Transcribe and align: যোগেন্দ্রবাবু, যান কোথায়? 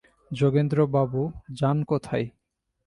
যোগেন্দ্রবাবু, 0.31 1.21
যান 1.51 1.77
কোথায়? 1.83 2.25